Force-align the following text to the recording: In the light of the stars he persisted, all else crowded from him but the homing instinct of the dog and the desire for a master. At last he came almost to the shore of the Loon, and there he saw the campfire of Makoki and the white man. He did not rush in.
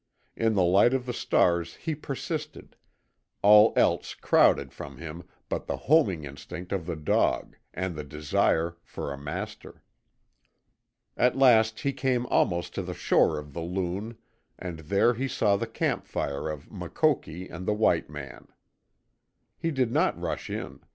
In 0.35 0.55
the 0.55 0.63
light 0.63 0.95
of 0.95 1.05
the 1.05 1.13
stars 1.13 1.75
he 1.75 1.93
persisted, 1.93 2.75
all 3.43 3.71
else 3.75 4.15
crowded 4.15 4.73
from 4.73 4.97
him 4.97 5.25
but 5.47 5.67
the 5.67 5.77
homing 5.77 6.23
instinct 6.23 6.71
of 6.71 6.87
the 6.87 6.95
dog 6.95 7.55
and 7.71 7.95
the 7.95 8.03
desire 8.03 8.77
for 8.83 9.13
a 9.13 9.17
master. 9.19 9.83
At 11.15 11.37
last 11.37 11.81
he 11.81 11.93
came 11.93 12.25
almost 12.31 12.73
to 12.73 12.81
the 12.81 12.95
shore 12.95 13.37
of 13.37 13.53
the 13.53 13.61
Loon, 13.61 14.17
and 14.57 14.79
there 14.79 15.13
he 15.13 15.27
saw 15.27 15.55
the 15.55 15.67
campfire 15.67 16.49
of 16.49 16.71
Makoki 16.71 17.47
and 17.47 17.67
the 17.67 17.75
white 17.75 18.09
man. 18.09 18.47
He 19.55 19.69
did 19.69 19.91
not 19.91 20.19
rush 20.19 20.49
in. 20.49 20.79